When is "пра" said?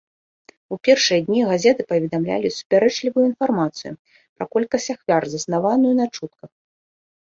4.35-4.45